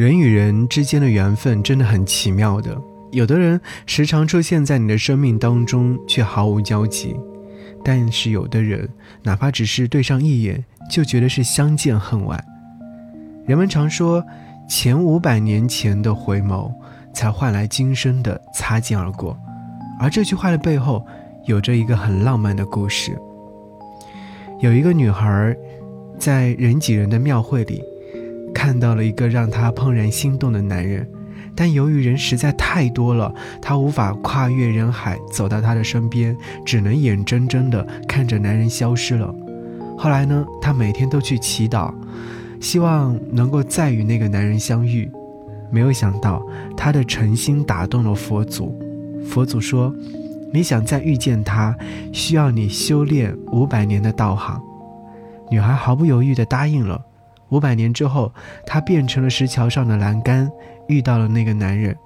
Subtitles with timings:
[0.00, 2.74] 人与人之间的缘分真的很奇妙的，
[3.10, 7.14] 有的人时常出现在你的生命当中，却毫无交集；
[7.84, 8.88] 但是有的人，
[9.22, 12.42] 哪怕只是对上一眼，就觉得是相见恨晚。
[13.44, 14.24] 人们常说，
[14.66, 16.72] 前五百年前的回眸，
[17.12, 19.36] 才换来今生的擦肩而过。
[20.00, 21.06] 而这句话的背后，
[21.44, 23.14] 有着一个很浪漫的故事。
[24.60, 25.54] 有一个女孩，
[26.18, 27.84] 在人挤人的庙会里，
[28.60, 31.08] 看到了一个让她怦然心动的男人，
[31.56, 39.34] 但由于人实在太多了，她无法跨越人海走到他的身边，只能眼睁睁地看着男人消失了。
[39.96, 41.90] 后来呢，她每天都去祈祷，
[42.60, 45.10] 希望能够再与那个男人相遇。
[45.70, 46.42] 没有想到，
[46.76, 48.78] 她的诚心打动了佛祖。
[49.24, 49.90] 佛祖说。
[50.52, 51.72] 你想再遇见他，
[52.12, 54.60] 需要你修炼五百年的道行。
[55.48, 57.00] 女孩毫不犹豫地答应了。
[57.50, 58.32] 五百年之后，
[58.66, 60.50] 她变成了石桥上的栏杆，
[60.88, 61.96] 遇到了那个男人。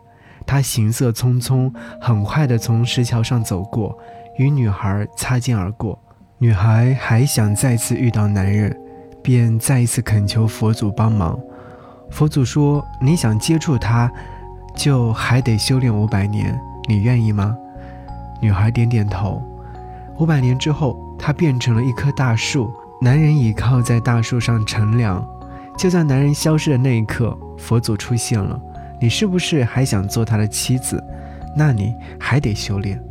[0.47, 3.97] 他行色匆匆，很快地从石桥上走过，
[4.37, 5.99] 与女孩擦肩而过。
[6.37, 8.79] 女孩还想再次遇到男人，
[9.23, 11.39] 便再一次恳求佛祖帮忙。
[12.11, 14.13] 佛祖说：“你想接触他，
[14.77, 17.57] 就还得修炼五百年，你愿意吗？”
[18.39, 19.43] 女孩点点头。
[20.19, 25.27] 五百年之后，她变成了一棵大树，男人倚靠在大树上乘凉。
[25.77, 28.61] 就在男人消失的那一刻，佛祖出现了。
[29.01, 31.03] 你是不是还想做他的妻子？
[31.57, 33.03] 那你还得修炼。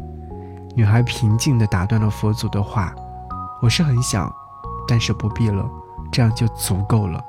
[0.75, 2.93] 女孩平静地打断了佛祖的话
[3.61, 4.31] ：“我是很想，
[4.87, 5.63] 但是不必了，
[6.11, 7.23] 这样就足够了。”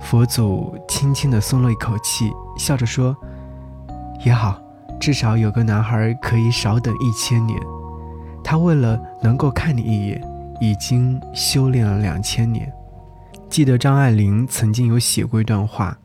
[0.00, 3.16] 佛祖轻轻地松了一口气，笑着说
[4.24, 4.58] ：“也好。”
[5.00, 7.56] 至少有个男孩可以少等一千年，
[8.42, 10.20] 他为了能够看你一眼，
[10.58, 12.68] 已经修炼了两千年。
[13.48, 15.98] 记得张爱玲曾经有写过一段话：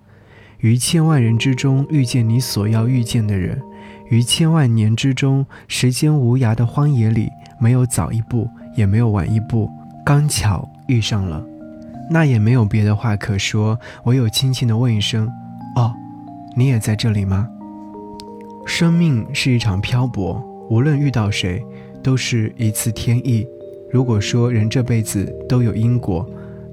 [0.60, 3.62] 于千万人之中遇见你所要遇见的人，
[4.10, 9.70] 于千万年之中时间无涯的荒野里，没有早一步，也没有晚一步，
[10.06, 11.46] 刚巧遇上了。
[12.10, 15.30] 那也没有别的话可说，唯有轻轻地问一声
[15.76, 15.94] ：“哦，
[16.56, 17.48] 你也在这里吗？”
[18.66, 21.64] 生命是一场漂泊，无论遇到谁，
[22.02, 23.46] 都是一次天意。
[23.92, 26.28] 如果说人这辈子都有因果，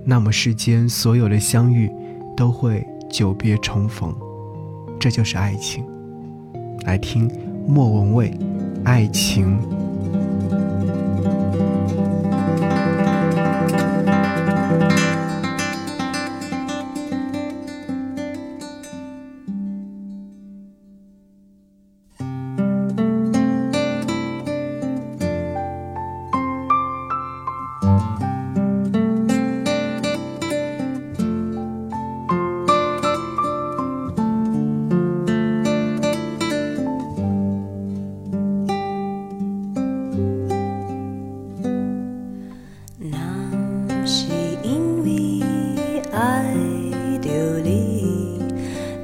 [0.05, 1.91] 那么世间所有的相遇，
[2.37, 4.15] 都会久别重逢，
[4.99, 5.85] 这就是爱情。
[6.85, 7.31] 来听
[7.67, 8.31] 莫文蔚，
[8.85, 9.59] 《爱情》。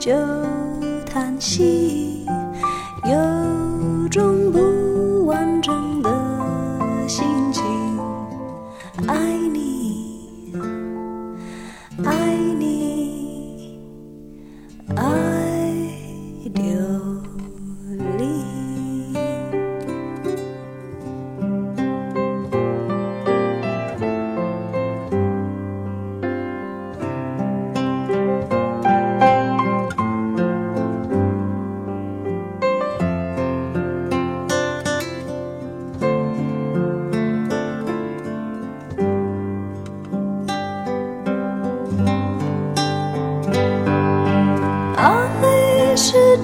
[0.00, 0.10] 就
[1.04, 2.24] 叹息？
[3.04, 4.69] 有种不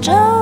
[0.05, 0.36] 爱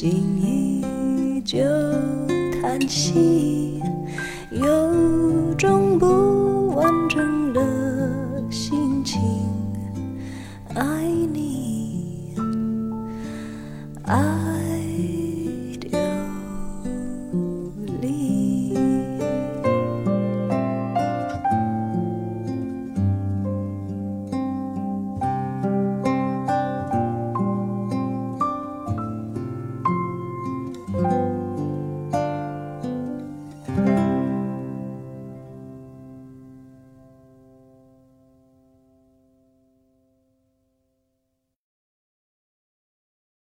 [0.00, 1.58] 心依旧
[2.62, 3.82] 叹息？
[4.50, 6.39] 有种不